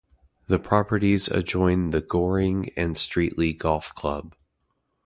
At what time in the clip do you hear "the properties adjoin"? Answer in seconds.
0.47-1.91